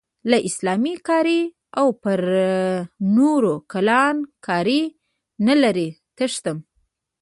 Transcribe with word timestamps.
له 0.29 0.37
اسلام 0.49 0.83
کارۍ 1.07 1.41
او 1.79 1.85
پر 2.03 2.21
نورو 3.15 3.53
کلان 3.71 4.15
کارۍ 4.45 4.81
نه 5.45 5.55
لرې 5.61 5.89
تښتم. 6.17 6.57